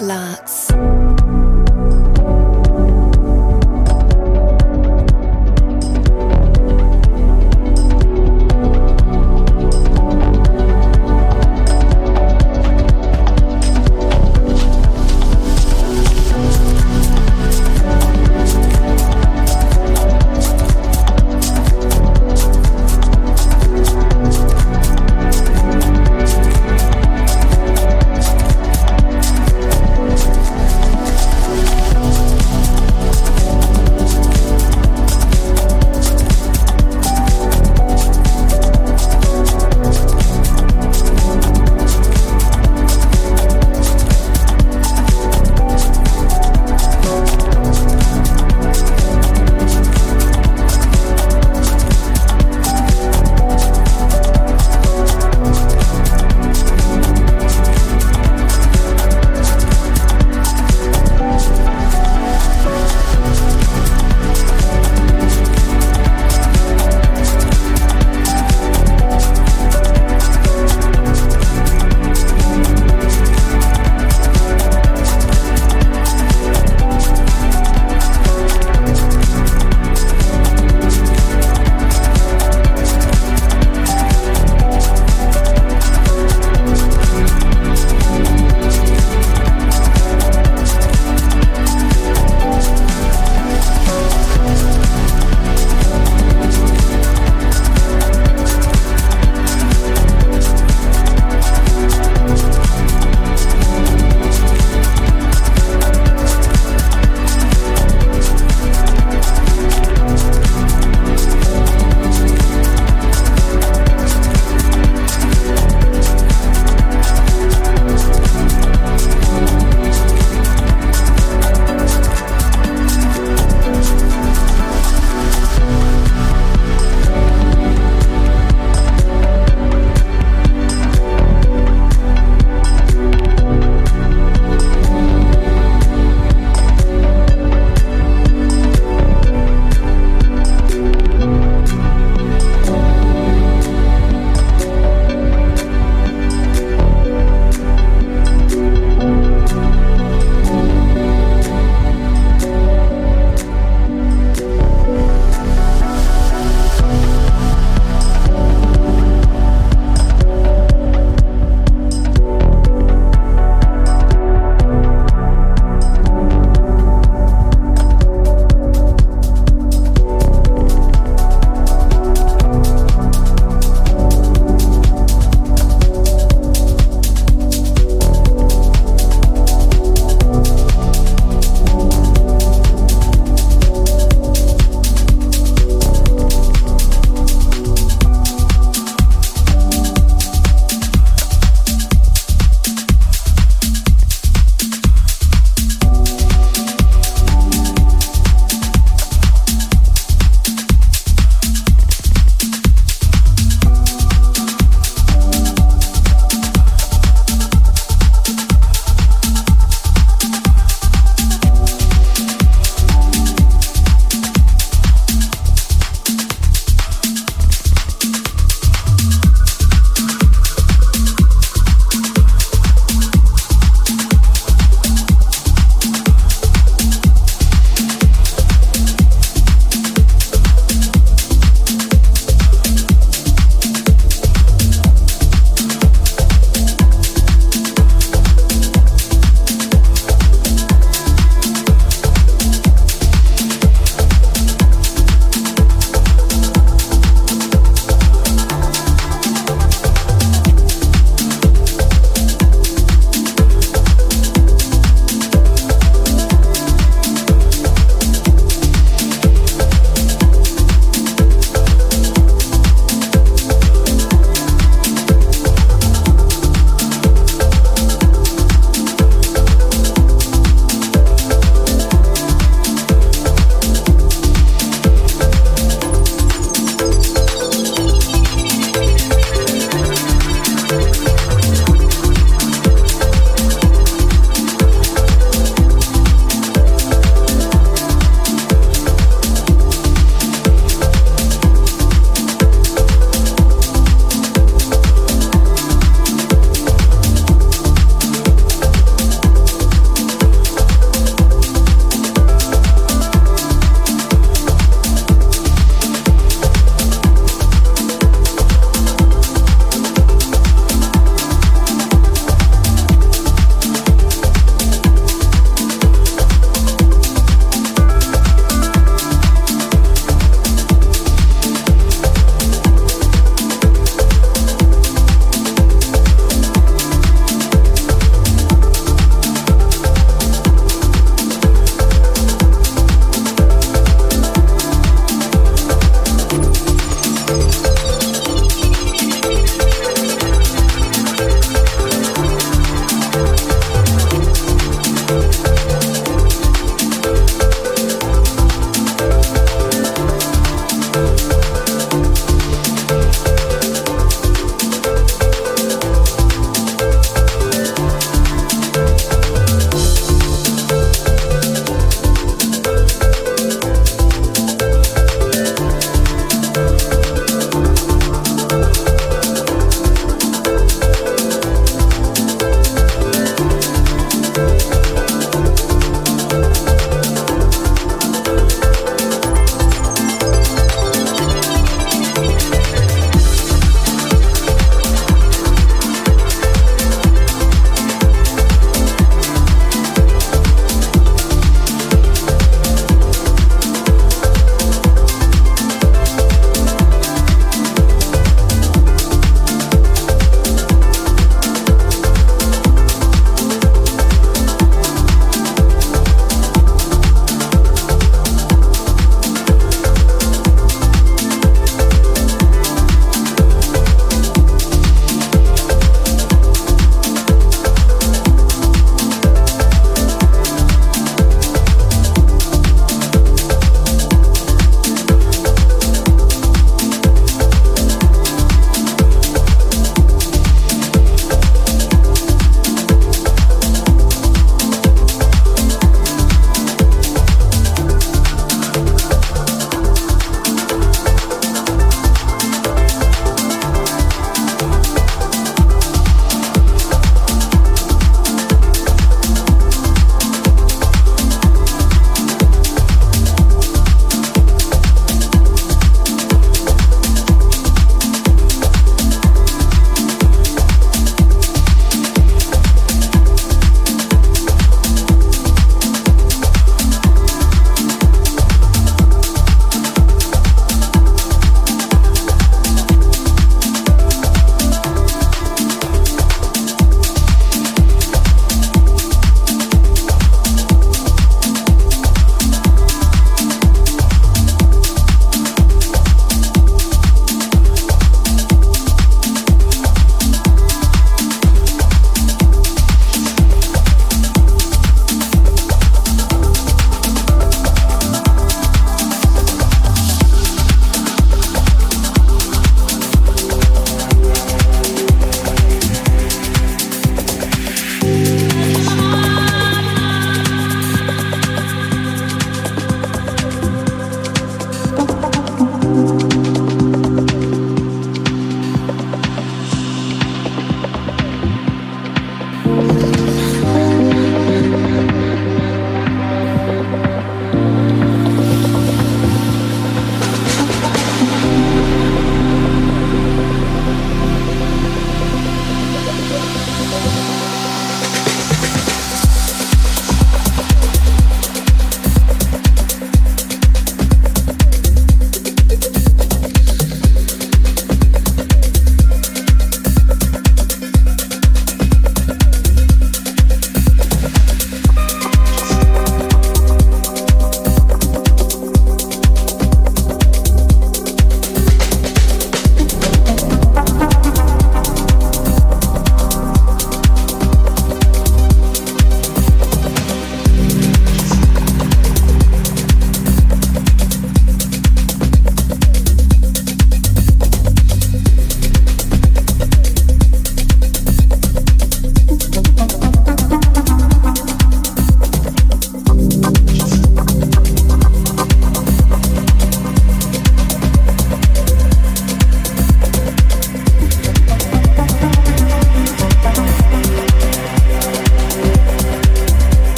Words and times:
Larks. 0.00 0.59